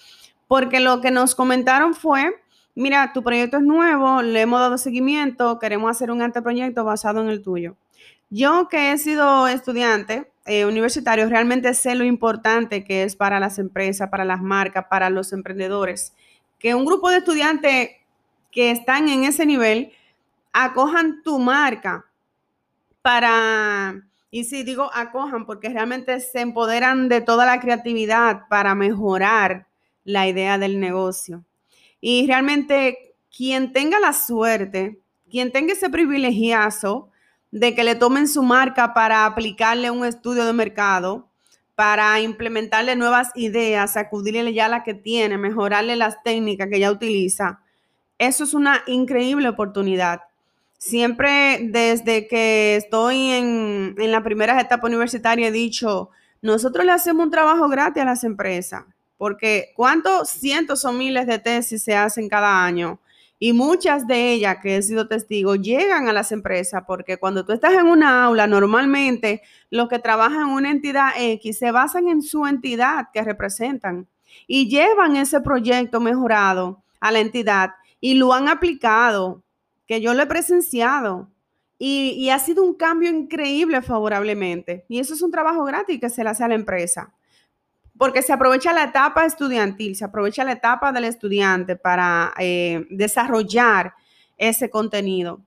porque 0.48 0.79
lo 0.79 1.01
que 1.01 1.12
nos 1.12 1.36
comentaron 1.36 1.94
fue, 1.94 2.36
mira, 2.75 3.12
tu 3.13 3.24
proyecto 3.24 3.58
es 3.58 3.63
nuevo, 3.63 4.22
le 4.22 4.41
hemos 4.41 4.60
dado 4.60 4.77
seguimiento, 4.77 5.60
queremos 5.60 5.89
hacer 5.89 6.12
un 6.12 6.22
anteproyecto 6.22 6.84
basado 6.84 7.22
en 7.22 7.29
el 7.29 7.41
tuyo. 7.41 7.75
Yo 8.38 8.68
que 8.68 8.92
he 8.92 8.98
sido 8.98 9.48
estudiante 9.48 10.30
eh, 10.46 10.65
universitario, 10.65 11.30
realmente 11.30 11.74
sé 11.74 11.96
lo 11.96 12.04
importante 12.04 12.84
que 12.84 13.04
es 13.04 13.15
para 13.15 13.39
las 13.39 13.60
empresas, 13.60 14.10
para 14.10 14.25
las 14.25 14.42
marcas, 14.42 14.88
para 14.89 15.10
los 15.10 15.32
emprendedores, 15.32 16.13
que 16.60 16.75
un 16.75 16.84
grupo 16.84 17.10
de 17.10 17.20
estudiantes 17.20 17.92
que 18.51 18.72
están 18.72 19.08
en 19.08 19.24
ese 19.24 19.46
nivel 19.46 19.94
acojan 20.51 21.24
tu 21.24 21.39
marca 21.39 22.08
para, 23.01 24.06
y 24.30 24.44
si 24.44 24.63
digo 24.63 24.92
acojan, 24.94 25.46
porque 25.46 25.70
realmente 25.70 26.20
se 26.20 26.42
empoderan 26.42 27.08
de 27.08 27.22
toda 27.22 27.46
la 27.46 27.62
creatividad 27.62 28.50
para 28.50 28.75
mejorar 28.75 29.65
la 30.04 30.27
idea 30.27 30.58
del 30.58 30.82
negocio. 30.82 31.46
Y 32.01 32.27
realmente 32.27 33.15
quien 33.34 33.72
tenga 33.72 33.98
la 34.01 34.12
suerte, 34.12 35.00
quien 35.32 35.54
tenga 35.54 35.72
ese 35.72 35.89
privilegiazo, 35.89 37.12
de 37.56 37.74
que 37.74 37.86
le 37.86 37.96
tomen 37.96 38.28
su 38.28 38.44
marca 38.44 38.94
para 38.94 39.26
aplicarle 39.26 39.90
un 39.90 40.04
estudio 40.04 40.44
de 40.44 40.52
mercado, 40.52 41.30
para 41.74 42.20
implementarle 42.20 42.98
nuevas 42.98 43.30
ideas, 43.34 43.94
sacudirle 43.94 44.54
ya 44.54 44.68
la 44.68 44.84
que 44.84 44.94
tiene, 44.94 45.38
mejorarle 45.38 45.96
las 45.96 46.22
técnicas 46.22 46.68
que 46.70 46.82
ya 46.82 46.92
utiliza. 46.92 47.62
Eso 48.18 48.44
es 48.44 48.54
una 48.54 48.84
increíble 48.88 49.48
oportunidad. 49.48 50.20
Siempre 50.78 51.62
desde 51.72 52.28
que 52.28 52.76
estoy 52.76 53.32
en, 53.32 53.96
en 54.00 54.12
la 54.12 54.22
primera 54.22 54.60
etapa 54.60 54.88
universitaria 54.88 55.48
he 55.48 55.52
dicho, 55.52 56.10
nosotros 56.42 56.86
le 56.86 56.92
hacemos 56.92 57.24
un 57.24 57.32
trabajo 57.32 57.70
gratis 57.70 58.04
a 58.04 58.06
las 58.06 58.26
empresas, 58.26 58.84
porque 59.18 59.72
¿cuántos 59.78 60.28
cientos 60.28 60.84
o 60.84 60.92
miles 60.92 61.26
de 61.26 61.40
tesis 61.40 61.82
se 61.82 61.96
hacen 61.96 62.28
cada 62.28 62.66
año? 62.66 63.00
Y 63.46 63.54
muchas 63.54 64.08
de 64.08 64.34
ellas 64.34 64.58
que 64.60 64.75
he 64.75 64.82
sido 64.82 65.08
testigo 65.08 65.54
llegan 65.54 66.08
a 66.08 66.14
las 66.14 66.32
empresas 66.32 66.82
porque 66.88 67.18
cuando 67.18 67.46
tú 67.46 67.52
estás 67.52 67.75
en 67.75 67.86
una 67.86 68.24
aula, 68.24 68.48
normalmente 68.48 69.44
los 69.70 69.88
que 69.88 70.00
trabajan 70.00 70.48
en 70.48 70.56
una 70.56 70.72
entidad 70.72 71.10
X 71.16 71.60
se 71.60 71.70
basan 71.70 72.08
en 72.08 72.24
su 72.24 72.48
entidad 72.48 73.10
que 73.14 73.22
representan 73.22 74.08
y 74.48 74.68
llevan 74.68 75.16
ese 75.16 75.42
proyecto 75.42 76.00
mejorado 76.00 76.82
a 77.00 77.12
la 77.12 77.20
entidad 77.20 77.75
y 78.02 78.16
lo 78.16 78.34
han 78.34 78.50
aplicado, 78.50 79.44
que 79.86 80.02
yo 80.02 80.16
lo 80.16 80.24
he 80.24 80.25
presenciado. 80.25 81.30
Y, 81.78 82.16
y 82.18 82.32
ha 82.32 82.40
sido 82.40 82.64
un 82.64 82.74
cambio 82.74 83.12
increíble 83.12 83.84
favorablemente. 83.84 84.86
Y 84.90 84.98
eso 84.98 85.14
es 85.14 85.22
un 85.22 85.30
trabajo 85.30 85.66
gratis 85.66 86.00
que 86.00 86.10
se 86.10 86.24
le 86.24 86.32
hace 86.32 86.44
a 86.44 86.48
la 86.48 86.56
empresa 86.56 87.14
porque 87.98 88.22
se 88.22 88.34
aprovecha 88.34 88.74
la 88.74 88.84
etapa 88.84 89.25
estudiantil, 89.25 89.96
se 89.96 90.06
aprovecha 90.06 90.44
la 90.44 90.54
etapa 90.54 90.92
del 90.92 91.06
estudiante 91.06 91.75
para 91.75 92.34
eh, 92.40 92.86
desarrollar 92.90 93.94
ese 94.38 94.70
contenido. 94.70 95.42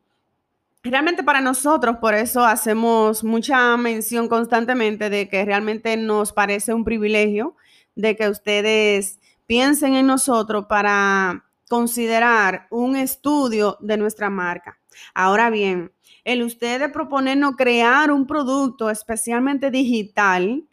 realmente 0.83 1.23
para 1.23 1.41
nosotros, 1.43 1.97
por 1.99 2.15
eso 2.15 2.45
hacemos 2.45 3.23
mucha 3.23 3.77
mención 3.77 4.29
constantemente 4.29 5.11
de 5.11 5.29
que 5.29 5.45
realmente 5.45 5.97
nos 5.97 6.33
parece 6.33 6.73
un 6.73 6.85
privilegio 6.85 7.55
de 7.95 8.17
que 8.17 8.29
ustedes 8.29 9.19
piensen 9.47 9.95
en 9.95 10.07
nosotros 10.07 10.67
para 10.67 11.45
considerar 11.69 12.67
un 12.71 12.97
estudio 12.97 13.77
de 13.81 13.99
nuestra 13.99 14.31
marca. 14.31 14.79
Ahora 15.15 15.51
bien, 15.51 15.93
el 16.25 16.43
ustedes 16.43 16.91
proponernos 16.91 17.57
crear 17.57 18.11
un 18.11 18.27
producto 18.27 18.89
especialmente 18.89 19.71
digital 19.71 20.65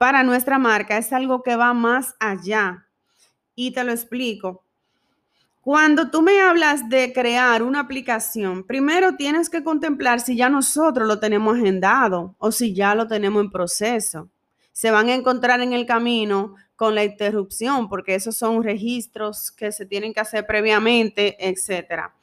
para 0.00 0.22
nuestra 0.22 0.58
marca 0.58 0.96
es 0.96 1.12
algo 1.12 1.42
que 1.42 1.56
va 1.56 1.74
más 1.74 2.14
allá. 2.18 2.86
Y 3.54 3.72
te 3.72 3.84
lo 3.84 3.92
explico. 3.92 4.64
Cuando 5.60 6.10
tú 6.10 6.22
me 6.22 6.40
hablas 6.40 6.88
de 6.88 7.12
crear 7.12 7.62
una 7.62 7.80
aplicación, 7.80 8.66
primero 8.66 9.16
tienes 9.16 9.50
que 9.50 9.62
contemplar 9.62 10.20
si 10.20 10.36
ya 10.36 10.48
nosotros 10.48 11.06
lo 11.06 11.20
tenemos 11.20 11.58
agendado 11.58 12.34
o 12.38 12.50
si 12.50 12.72
ya 12.72 12.94
lo 12.94 13.08
tenemos 13.08 13.42
en 13.42 13.50
proceso. 13.50 14.30
Se 14.72 14.90
van 14.90 15.10
a 15.10 15.14
encontrar 15.14 15.60
en 15.60 15.74
el 15.74 15.84
camino 15.84 16.54
con 16.76 16.94
la 16.94 17.04
interrupción, 17.04 17.90
porque 17.90 18.14
esos 18.14 18.34
son 18.34 18.62
registros 18.62 19.50
que 19.50 19.70
se 19.70 19.84
tienen 19.84 20.14
que 20.14 20.20
hacer 20.20 20.46
previamente, 20.46 21.36
etcétera. 21.46 22.14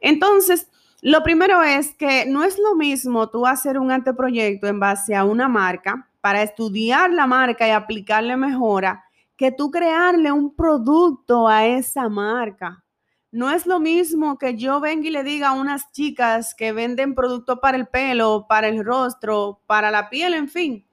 Entonces, 0.00 0.68
lo 1.02 1.24
primero 1.24 1.60
es 1.64 1.92
que 1.92 2.24
no 2.26 2.44
es 2.44 2.56
lo 2.56 2.76
mismo 2.76 3.30
tú 3.30 3.48
hacer 3.48 3.80
un 3.80 3.90
anteproyecto 3.90 4.68
en 4.68 4.78
base 4.78 5.16
a 5.16 5.24
una 5.24 5.48
marca 5.48 6.08
para 6.26 6.42
estudiar 6.42 7.12
la 7.12 7.28
marca 7.28 7.68
y 7.68 7.70
aplicarle 7.70 8.36
mejora 8.36 9.04
que 9.36 9.52
tú 9.52 9.70
crearle 9.70 10.32
un 10.32 10.56
producto 10.56 11.46
a 11.46 11.66
esa 11.66 12.08
marca. 12.08 12.84
No 13.30 13.48
es 13.48 13.64
lo 13.64 13.78
mismo 13.78 14.36
que 14.36 14.56
yo 14.56 14.80
venga 14.80 15.06
y 15.06 15.12
le 15.12 15.22
diga 15.22 15.50
a 15.50 15.52
unas 15.52 15.92
chicas 15.92 16.52
que 16.52 16.72
venden 16.72 17.14
producto 17.14 17.60
para 17.60 17.76
el 17.76 17.86
pelo, 17.86 18.46
para 18.48 18.66
el 18.66 18.84
rostro, 18.84 19.60
para 19.68 19.92
la 19.92 20.10
piel, 20.10 20.34
en 20.34 20.48
fin. 20.48 20.84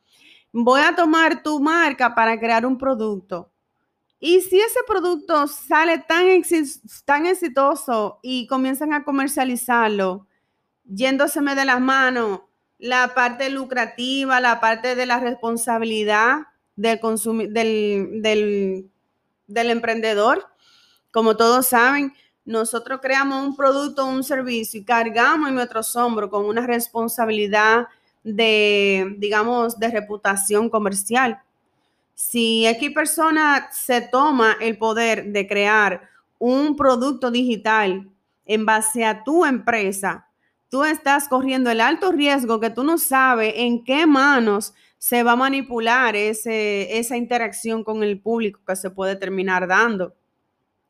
Voy 0.51 0.81
a 0.81 0.95
tomar 0.95 1.41
tu 1.41 1.59
marca 1.59 2.13
para 2.13 2.39
crear 2.39 2.63
un 2.63 2.77
producto. 2.77 3.51
Y 4.19 4.39
si 4.41 4.59
ese 4.59 4.81
producto 4.85 5.47
sale 5.47 5.97
tan, 5.97 6.25
tan 7.05 7.25
exitoso 7.25 8.19
y 8.21 8.45
comienzan 8.45 8.93
a 8.93 9.03
comercializarlo, 9.03 10.27
yéndoseme 10.83 11.55
de 11.55 11.65
las 11.65 11.81
manos 11.81 12.41
la 12.79 13.13
parte 13.13 13.49
lucrativa, 13.49 14.39
la 14.39 14.59
parte 14.59 14.95
de 14.95 15.05
la 15.05 15.19
responsabilidad 15.19 16.47
del, 16.75 16.99
del, 17.51 18.89
del, 19.47 19.69
emprendedor. 19.69 20.47
Como 21.11 21.37
todos 21.37 21.67
saben, 21.67 22.13
nosotros 22.45 22.99
creamos 23.01 23.45
un 23.45 23.55
producto, 23.55 24.05
un 24.05 24.23
servicio 24.23 24.79
y 24.79 24.83
cargamos 24.85 25.49
en 25.49 25.55
nuestros 25.55 25.95
hombros 25.95 26.29
con 26.29 26.45
una 26.45 26.65
responsabilidad 26.65 27.87
de, 28.23 29.15
digamos, 29.17 29.79
de 29.79 29.89
reputación 29.89 30.69
comercial. 30.69 31.39
Si 32.15 32.65
X 32.67 32.91
persona 32.91 33.69
se 33.71 34.01
toma 34.01 34.57
el 34.59 34.77
poder 34.77 35.31
de 35.31 35.47
crear 35.47 36.09
un 36.37 36.75
producto 36.75 37.31
digital 37.31 38.09
en 38.45 38.65
base 38.65 39.05
a 39.05 39.23
tu 39.23 39.45
empresa, 39.45 40.27
tú 40.73 40.83
estás 40.83 41.27
corriendo 41.27 41.69
el 41.69 41.79
alto 41.79 42.11
riesgo 42.11 42.59
que 42.59 42.71
tú 42.71 42.83
no 42.83 42.97
sabes 42.97 43.53
en 43.57 43.83
qué 43.83 44.07
manos 44.07 44.73
se 44.97 45.21
va 45.21 45.33
a 45.33 45.35
manipular 45.35 46.15
ese, 46.15 46.97
esa 46.97 47.15
interacción 47.15 47.83
con 47.83 48.01
el 48.01 48.19
público 48.19 48.59
que 48.65 48.75
se 48.75 48.89
puede 48.89 49.15
terminar 49.15 49.67
dando. 49.67 50.15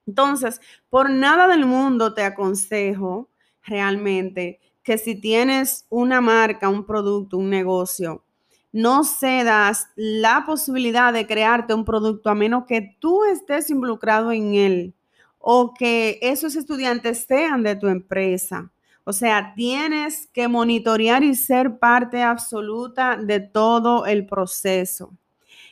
Entonces, 0.07 0.61
por 0.89 1.09
nada 1.09 1.49
del 1.49 1.65
mundo 1.65 2.13
te 2.13 2.23
aconsejo 2.23 3.27
realmente 3.61 4.61
que 4.83 4.97
si 4.97 5.19
tienes 5.19 5.85
una 5.89 6.21
marca, 6.21 6.69
un 6.69 6.85
producto, 6.85 7.37
un 7.37 7.49
negocio, 7.49 8.23
no 8.71 9.03
cedas 9.03 9.89
la 9.97 10.45
posibilidad 10.45 11.11
de 11.11 11.27
crearte 11.27 11.73
un 11.73 11.83
producto 11.83 12.29
a 12.29 12.35
menos 12.35 12.63
que 12.69 12.95
tú 13.01 13.25
estés 13.25 13.69
involucrado 13.69 14.31
en 14.31 14.53
él 14.53 14.95
o 15.39 15.73
que 15.77 16.19
esos 16.21 16.55
estudiantes 16.55 17.25
sean 17.27 17.63
de 17.63 17.75
tu 17.75 17.89
empresa. 17.89 18.72
O 19.05 19.11
sea, 19.11 19.53
tienes 19.55 20.27
que 20.27 20.47
monitorear 20.47 21.23
y 21.23 21.35
ser 21.35 21.77
parte 21.77 22.21
absoluta 22.21 23.17
de 23.17 23.41
todo 23.41 24.05
el 24.05 24.25
proceso 24.25 25.11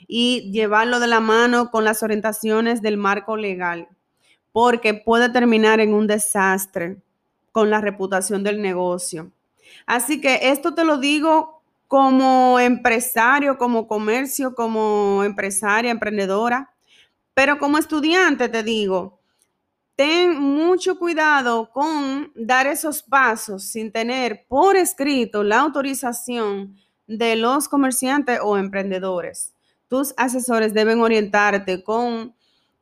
y 0.08 0.52
llevarlo 0.52 1.00
de 1.00 1.08
la 1.08 1.22
mano 1.22 1.72
con 1.72 1.86
las 1.86 2.04
orientaciones 2.04 2.82
del 2.82 2.98
marco 2.98 3.38
legal, 3.38 3.88
porque 4.52 4.94
puede 4.94 5.30
terminar 5.30 5.80
en 5.80 5.94
un 5.94 6.08
desastre 6.08 6.98
con 7.54 7.70
la 7.70 7.80
reputación 7.80 8.44
del 8.44 8.62
negocio. 8.62 9.32
Así 9.86 10.20
que 10.20 10.50
esto 10.50 10.74
te 10.74 10.84
lo 10.84 10.98
digo 10.98 11.62
como 11.88 12.60
empresario, 12.60 13.58
como 13.58 13.88
comercio, 13.88 14.56
como 14.56 15.24
empresaria, 15.24 15.92
emprendedora, 15.92 16.74
pero 17.34 17.58
como 17.58 17.78
estudiante 17.78 18.50
te 18.50 18.64
digo, 18.64 19.21
ten 20.02 20.42
mucho 20.42 20.98
cuidado 20.98 21.70
con 21.72 22.32
dar 22.34 22.66
esos 22.66 23.04
pasos 23.04 23.66
sin 23.66 23.92
tener 23.92 24.48
por 24.48 24.76
escrito 24.76 25.44
la 25.44 25.60
autorización 25.60 26.76
de 27.06 27.36
los 27.36 27.68
comerciantes 27.68 28.40
o 28.42 28.58
emprendedores. 28.58 29.54
Tus 29.88 30.16
asesores 30.18 30.74
deben 30.74 31.02
orientarte 31.02 31.84
con 31.84 32.34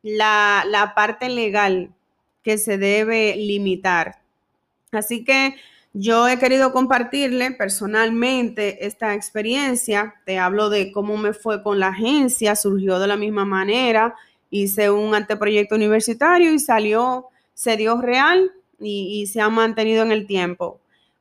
la, 0.01 0.63
la 0.65 0.95
parte 0.95 1.27
legal 1.27 1.93
que 2.41 2.57
se 2.57 2.77
debe 2.77 3.35
limitar. 3.35 4.21
Así 4.93 5.25
que 5.25 5.57
yo 5.91 6.25
he 6.25 6.39
querido 6.39 6.71
compartirle 6.71 7.51
personalmente 7.51 8.85
esta 8.85 9.13
experiencia. 9.13 10.15
Te 10.25 10.39
hablo 10.39 10.69
de 10.69 10.93
cómo 10.93 11.17
me 11.17 11.33
fue 11.33 11.63
con 11.63 11.81
la 11.81 11.89
agencia, 11.89 12.55
surgió 12.55 12.97
de 12.97 13.07
la 13.07 13.17
misma 13.17 13.43
manera 13.43 14.15
hice 14.49 14.89
un 14.89 15.15
anteproyecto 15.15 15.75
universitario 15.75 16.51
y 16.51 16.59
salió, 16.59 17.27
se 17.53 17.77
dio 17.77 18.01
real 18.01 18.51
y, 18.79 19.27
se 19.27 19.41
ha 19.41 19.49
mantenido 19.49 20.03
en 20.03 20.11
el 20.11 20.25
tiempo. 20.25 20.79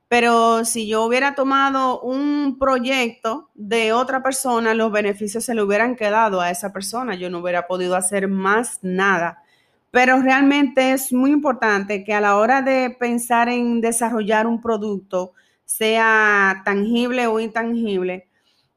Pero 0.09 0.65
si 0.65 0.87
yo 0.89 1.05
hubiera 1.05 1.35
tomado 1.35 2.01
un 2.01 2.59
proyecto 2.59 3.51
de 3.55 3.93
otra 3.93 4.23
persona, 4.23 4.73
los 4.75 4.91
beneficios 4.91 5.45
se 5.45 5.55
le 5.55 5.63
hubieran 5.63 5.97
quedado 5.97 6.41
a 6.41 6.51
esa 6.51 6.73
persona. 6.73 7.15
Yo 7.15 7.29
no 7.29 7.41
hubiera 7.41 7.67
podido 7.67 7.95
hacer 7.95 8.27
más 8.27 8.79
nada. 8.83 9.43
Pero 9.91 10.21
realmente 10.23 10.93
es 10.93 11.13
muy 11.13 11.31
importante 11.31 12.05
que 12.05 12.15
a 12.15 12.21
la 12.21 12.37
hora 12.37 12.63
de 12.63 12.91
pensar 12.99 13.49
en 13.49 13.81
desarrollar 13.81 14.47
un 14.47 14.63
producto, 14.63 15.33
sea 15.65 16.63
tangible 16.65 17.27
o 17.27 17.41
intangible, 17.41 18.27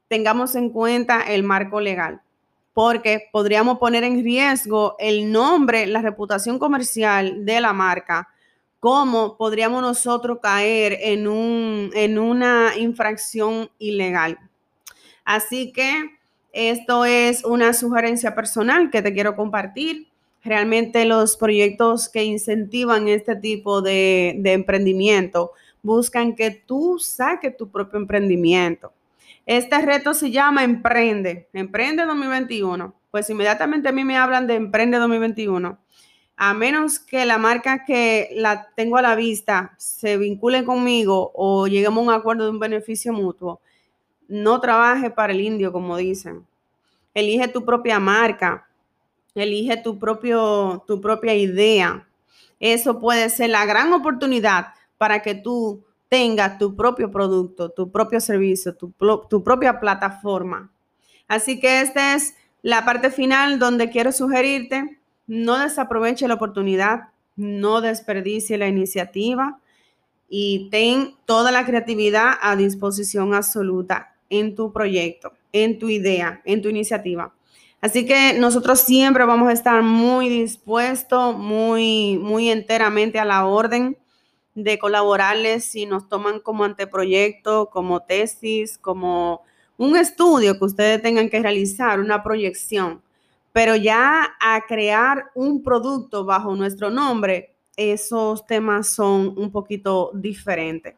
tengamos 0.08 0.54
en 0.54 0.68
cuenta 0.68 1.22
el 1.22 1.42
marco 1.42 1.80
legal 1.80 2.20
porque 2.74 3.28
podríamos 3.32 3.78
poner 3.78 4.04
en 4.04 4.22
riesgo 4.22 4.96
el 4.98 5.30
nombre, 5.30 5.86
la 5.86 6.02
reputación 6.02 6.58
comercial 6.58 7.44
de 7.44 7.60
la 7.60 7.72
marca. 7.72 8.28
¿Cómo 8.80 9.36
podríamos 9.36 9.82
nosotros 9.82 10.38
caer 10.42 10.98
en, 11.00 11.28
un, 11.28 11.90
en 11.94 12.18
una 12.18 12.72
infracción 12.76 13.70
ilegal? 13.78 14.38
Así 15.24 15.72
que 15.72 16.18
esto 16.52 17.04
es 17.04 17.44
una 17.44 17.72
sugerencia 17.74 18.34
personal 18.34 18.90
que 18.90 19.02
te 19.02 19.12
quiero 19.12 19.36
compartir. 19.36 20.08
Realmente 20.42 21.04
los 21.04 21.36
proyectos 21.36 22.08
que 22.08 22.24
incentivan 22.24 23.06
este 23.06 23.36
tipo 23.36 23.82
de, 23.82 24.34
de 24.38 24.52
emprendimiento 24.54 25.52
buscan 25.82 26.34
que 26.34 26.50
tú 26.50 26.98
saques 26.98 27.56
tu 27.56 27.70
propio 27.70 28.00
emprendimiento 28.00 28.92
este 29.46 29.80
reto 29.82 30.14
se 30.14 30.30
llama 30.30 30.64
Emprende, 30.64 31.48
Emprende 31.52 32.04
2021. 32.04 32.94
Pues 33.10 33.28
inmediatamente 33.28 33.88
a 33.88 33.92
mí 33.92 34.04
me 34.04 34.16
hablan 34.16 34.46
de 34.46 34.54
Emprende 34.54 34.98
2021. 34.98 35.78
A 36.36 36.54
menos 36.54 36.98
que 36.98 37.26
la 37.26 37.38
marca 37.38 37.84
que 37.84 38.30
la 38.34 38.68
tengo 38.74 38.96
a 38.96 39.02
la 39.02 39.14
vista 39.14 39.74
se 39.76 40.16
vincule 40.16 40.64
conmigo 40.64 41.30
o 41.34 41.66
lleguemos 41.66 41.98
a 41.98 42.10
un 42.10 42.12
acuerdo 42.12 42.44
de 42.44 42.50
un 42.50 42.58
beneficio 42.58 43.12
mutuo, 43.12 43.60
no 44.28 44.60
trabaje 44.60 45.10
para 45.10 45.32
el 45.32 45.40
indio, 45.40 45.72
como 45.72 45.96
dicen. 45.96 46.46
Elige 47.14 47.48
tu 47.48 47.64
propia 47.64 48.00
marca, 48.00 48.66
elige 49.34 49.76
tu, 49.76 49.98
propio, 49.98 50.82
tu 50.86 51.00
propia 51.00 51.34
idea. 51.34 52.08
Eso 52.58 52.98
puede 52.98 53.28
ser 53.28 53.50
la 53.50 53.66
gran 53.66 53.92
oportunidad 53.92 54.68
para 54.96 55.20
que 55.20 55.34
tú 55.34 55.84
tenga 56.12 56.58
tu 56.58 56.76
propio 56.76 57.10
producto, 57.10 57.70
tu 57.70 57.90
propio 57.90 58.20
servicio, 58.20 58.74
tu, 58.74 58.92
tu 59.30 59.42
propia 59.42 59.80
plataforma. 59.80 60.70
Así 61.26 61.58
que 61.58 61.80
esta 61.80 62.14
es 62.14 62.34
la 62.60 62.84
parte 62.84 63.10
final 63.10 63.58
donde 63.58 63.88
quiero 63.88 64.12
sugerirte, 64.12 65.00
no 65.26 65.58
desaproveche 65.58 66.28
la 66.28 66.34
oportunidad, 66.34 67.08
no 67.34 67.80
desperdicie 67.80 68.58
la 68.58 68.68
iniciativa 68.68 69.58
y 70.28 70.68
ten 70.70 71.14
toda 71.24 71.50
la 71.50 71.64
creatividad 71.64 72.34
a 72.42 72.56
disposición 72.56 73.32
absoluta 73.32 74.14
en 74.28 74.54
tu 74.54 74.70
proyecto, 74.70 75.32
en 75.50 75.78
tu 75.78 75.88
idea, 75.88 76.42
en 76.44 76.60
tu 76.60 76.68
iniciativa. 76.68 77.32
Así 77.80 78.04
que 78.04 78.34
nosotros 78.34 78.80
siempre 78.80 79.24
vamos 79.24 79.48
a 79.48 79.52
estar 79.52 79.82
muy 79.82 80.28
dispuestos, 80.28 81.38
muy, 81.38 82.18
muy 82.18 82.50
enteramente 82.50 83.18
a 83.18 83.24
la 83.24 83.46
orden 83.46 83.96
de 84.54 84.78
colaborarles 84.78 85.64
si 85.64 85.86
nos 85.86 86.08
toman 86.08 86.40
como 86.40 86.64
anteproyecto, 86.64 87.70
como 87.70 88.00
tesis, 88.00 88.78
como 88.78 89.42
un 89.78 89.96
estudio 89.96 90.58
que 90.58 90.64
ustedes 90.64 91.02
tengan 91.02 91.30
que 91.30 91.40
realizar, 91.40 92.00
una 92.00 92.22
proyección. 92.22 93.02
Pero 93.52 93.76
ya 93.76 94.34
a 94.40 94.64
crear 94.66 95.30
un 95.34 95.62
producto 95.62 96.24
bajo 96.24 96.54
nuestro 96.54 96.90
nombre, 96.90 97.54
esos 97.76 98.46
temas 98.46 98.88
son 98.88 99.38
un 99.38 99.50
poquito 99.50 100.10
diferentes. 100.14 100.94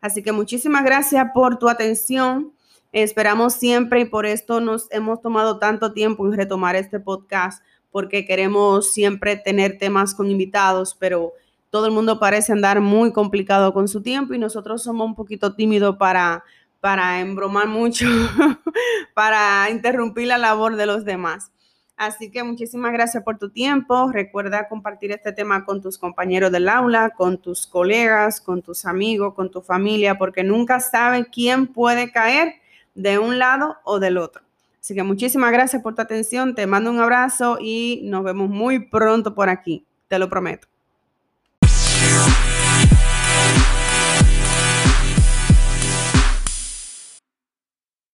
Así 0.00 0.22
que 0.22 0.32
muchísimas 0.32 0.84
gracias 0.84 1.26
por 1.32 1.58
tu 1.58 1.68
atención. 1.68 2.52
Esperamos 2.92 3.54
siempre 3.54 4.00
y 4.00 4.04
por 4.04 4.26
esto 4.26 4.60
nos 4.60 4.90
hemos 4.90 5.20
tomado 5.22 5.58
tanto 5.58 5.92
tiempo 5.92 6.26
en 6.26 6.32
retomar 6.32 6.76
este 6.76 7.00
podcast 7.00 7.62
porque 7.90 8.24
queremos 8.24 8.92
siempre 8.92 9.36
tener 9.36 9.78
temas 9.78 10.14
con 10.14 10.30
invitados, 10.30 10.96
pero 10.98 11.34
todo 11.72 11.86
el 11.86 11.92
mundo 11.92 12.20
parece 12.20 12.52
andar 12.52 12.82
muy 12.82 13.12
complicado 13.12 13.72
con 13.72 13.88
su 13.88 14.02
tiempo 14.02 14.34
y 14.34 14.38
nosotros 14.38 14.82
somos 14.82 15.06
un 15.06 15.14
poquito 15.14 15.54
tímidos 15.54 15.96
para, 15.96 16.44
para 16.80 17.20
embromar 17.20 17.66
mucho, 17.66 18.04
para 19.14 19.70
interrumpir 19.70 20.26
la 20.26 20.36
labor 20.36 20.76
de 20.76 20.84
los 20.84 21.06
demás. 21.06 21.50
Así 21.96 22.30
que 22.30 22.42
muchísimas 22.42 22.92
gracias 22.92 23.22
por 23.24 23.38
tu 23.38 23.48
tiempo. 23.48 24.12
Recuerda 24.12 24.68
compartir 24.68 25.12
este 25.12 25.32
tema 25.32 25.64
con 25.64 25.80
tus 25.80 25.96
compañeros 25.96 26.52
del 26.52 26.68
aula, 26.68 27.14
con 27.16 27.38
tus 27.38 27.66
colegas, 27.66 28.42
con 28.42 28.60
tus 28.60 28.84
amigos, 28.84 29.32
con 29.32 29.50
tu 29.50 29.62
familia, 29.62 30.18
porque 30.18 30.44
nunca 30.44 30.78
sabe 30.78 31.24
quién 31.32 31.68
puede 31.68 32.12
caer 32.12 32.56
de 32.94 33.18
un 33.18 33.38
lado 33.38 33.78
o 33.84 33.98
del 33.98 34.18
otro. 34.18 34.42
Así 34.78 34.94
que 34.94 35.02
muchísimas 35.02 35.50
gracias 35.50 35.82
por 35.82 35.94
tu 35.94 36.02
atención, 36.02 36.54
te 36.54 36.66
mando 36.66 36.90
un 36.90 37.00
abrazo 37.00 37.56
y 37.58 38.02
nos 38.04 38.24
vemos 38.24 38.50
muy 38.50 38.90
pronto 38.90 39.34
por 39.34 39.48
aquí, 39.48 39.86
te 40.08 40.18
lo 40.18 40.28
prometo. 40.28 40.71